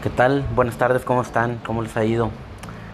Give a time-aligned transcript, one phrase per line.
[0.00, 0.44] ¿Qué tal?
[0.54, 1.60] Buenas tardes, ¿cómo están?
[1.66, 2.30] ¿Cómo les ha ido?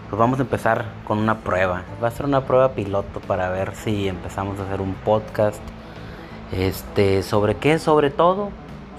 [0.09, 1.83] Pues vamos a empezar con una prueba.
[2.03, 5.61] Va a ser una prueba piloto para ver si empezamos a hacer un podcast.
[6.51, 7.77] Este, ¿sobre qué?
[7.77, 8.49] Sobre todo,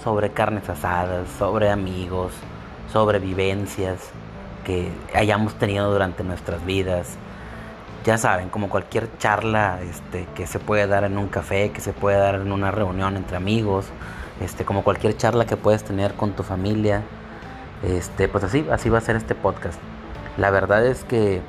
[0.05, 2.33] sobre carnes asadas, sobre amigos,
[2.93, 4.13] sobre vivencias
[4.65, 7.17] que hayamos tenido durante nuestras vidas.
[8.05, 11.93] Ya saben, como cualquier charla este, que se puede dar en un café, que se
[11.93, 13.87] puede dar en una reunión entre amigos,
[14.41, 17.03] este, como cualquier charla que puedes tener con tu familia
[17.83, 19.79] este, pues así, así va a ser este podcast.
[20.37, 21.41] La verdad es que,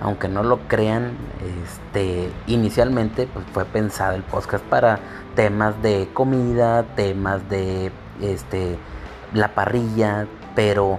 [0.00, 1.12] aunque no lo crean,
[1.64, 4.98] este, inicialmente pues fue pensado el podcast para
[5.34, 8.78] temas de comida, temas de este,
[9.32, 10.98] la parrilla, pero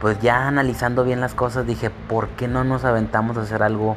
[0.00, 3.96] pues ya analizando bien las cosas dije, ¿por qué no nos aventamos a hacer algo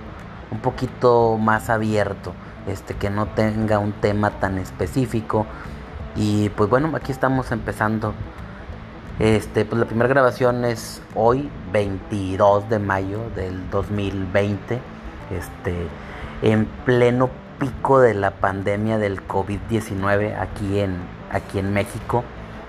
[0.52, 2.34] un poquito más abierto?
[2.68, 5.46] Este, que no tenga un tema tan específico.
[6.16, 8.14] Y pues bueno, aquí estamos empezando
[9.20, 14.80] este, pues la primera grabación es hoy, 22 de mayo del 2020,
[15.36, 15.88] este,
[16.44, 20.98] en pleno pico de la pandemia del COVID-19 aquí en,
[21.32, 22.24] aquí en México.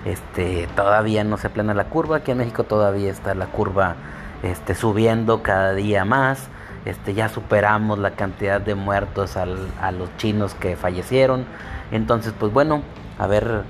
[0.05, 3.95] Este, todavía no se plena la curva, aquí en México todavía está la curva
[4.41, 6.47] este, subiendo cada día más.
[6.85, 11.45] Este, ya superamos la cantidad de muertos a los chinos que fallecieron.
[11.91, 12.81] Entonces, pues bueno,
[13.19, 13.63] a ver,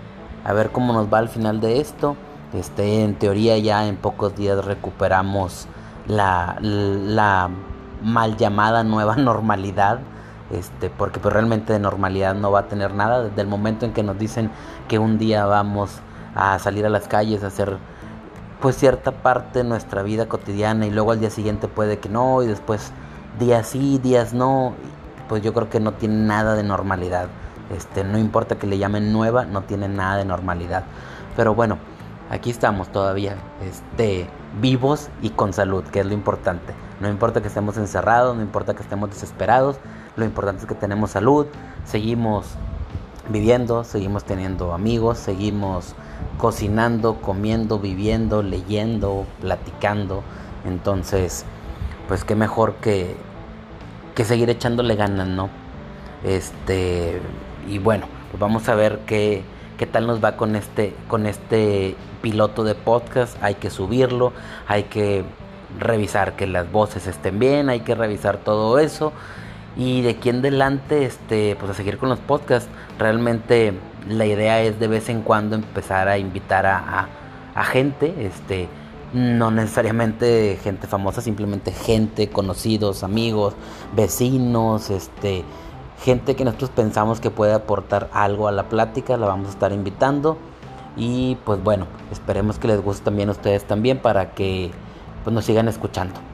[0.46, 2.16] a ver cómo nos va al final de esto.
[2.54, 5.68] Este, en teoría ya en pocos días recuperamos
[6.08, 7.50] la, la
[8.04, 10.00] mal llamada nueva normalidad.
[10.52, 13.24] Este, porque pues realmente de normalidad no va a tener nada.
[13.24, 14.50] Desde el momento en que nos dicen
[14.88, 15.92] que un día vamos
[16.36, 17.78] a salir a las calles a hacer
[18.62, 22.44] pues cierta parte de nuestra vida cotidiana y luego al día siguiente puede que no
[22.44, 22.92] y después
[23.40, 24.74] días sí, días no,
[25.30, 27.28] pues yo creo que no tiene nada de normalidad.
[27.76, 30.84] Este, no importa que le llamen nueva, no tiene nada de normalidad.
[31.38, 31.78] Pero bueno,
[32.30, 34.28] aquí estamos todavía este,
[34.62, 36.74] vivos y con salud, que es lo importante.
[37.00, 39.78] No importa que estemos encerrados, no importa que estemos desesperados,
[40.16, 41.48] lo importante es que tenemos salud,
[41.86, 42.46] seguimos
[43.30, 45.96] viviendo, seguimos teniendo amigos, seguimos
[46.38, 50.24] cocinando, comiendo, viviendo, leyendo, platicando.
[50.66, 51.46] Entonces,
[52.08, 53.16] pues qué mejor que,
[54.16, 55.50] que seguir echándole ganas, ¿no?
[56.24, 57.22] Este,
[57.68, 59.44] y bueno, pues vamos a ver qué
[59.80, 63.42] qué tal nos va con este, con este piloto de podcast.
[63.42, 64.34] Hay que subirlo,
[64.68, 65.24] hay que
[65.80, 69.14] revisar que las voces estén bien, hay que revisar todo eso.
[69.78, 72.70] Y de aquí en adelante, este, pues a seguir con los podcasts.
[73.00, 73.74] Realmente
[74.10, 77.08] la idea es de vez en cuando empezar a invitar a,
[77.56, 78.68] a gente, este,
[79.14, 83.54] no necesariamente gente famosa, simplemente gente, conocidos, amigos,
[83.96, 85.46] vecinos, este,
[86.02, 89.72] gente que nosotros pensamos que puede aportar algo a la plática, la vamos a estar
[89.72, 90.38] invitando.
[90.96, 94.72] Y pues bueno, esperemos que les guste también a ustedes también para que
[95.24, 96.29] pues, nos sigan escuchando.